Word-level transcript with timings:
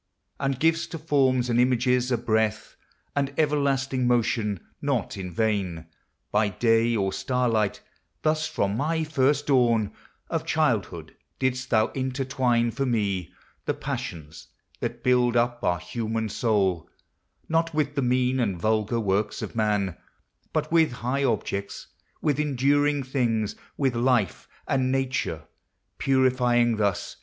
And 0.39 0.59
giv'st 0.59 0.89
to 0.93 0.97
forms 0.97 1.47
and 1.47 1.59
images 1.59 2.11
a 2.11 2.17
breath 2.17 2.75
And 3.15 3.31
everlasting 3.37 4.07
motion! 4.07 4.59
not 4.81 5.15
in 5.15 5.31
vain, 5.31 5.85
By 6.31 6.49
day 6.49 6.95
or 6.95 7.13
star 7.13 7.47
light, 7.47 7.81
thus 8.23 8.47
from 8.47 8.75
my 8.75 9.03
first 9.03 9.45
dawn 9.45 9.91
Of 10.27 10.43
childhood 10.43 11.15
didst 11.37 11.69
thou 11.69 11.89
intertwine 11.89 12.71
for 12.71 12.83
me 12.83 13.31
The 13.65 13.75
passions 13.75 14.47
that 14.79 15.03
build 15.03 15.37
up 15.37 15.63
our 15.63 15.77
human 15.77 16.29
soul— 16.29 16.89
Not 17.47 17.75
with 17.75 17.93
the 17.93 18.01
mean 18.01 18.39
and 18.39 18.59
vulgar 18.59 18.99
works 18.99 19.43
of 19.43 19.55
Man, 19.55 19.95
But 20.51 20.71
with 20.71 20.93
high 21.05 21.23
objects, 21.23 21.85
with 22.23 22.39
enduring 22.39 23.03
things, 23.03 23.55
"With 23.77 23.93
Life 23.95 24.47
and 24.67 24.91
Nature; 24.91 25.43
purifying 25.99 26.77
thus 26.77 26.77
NATURE'S 26.77 27.03
INFLUENCE. 27.03 27.17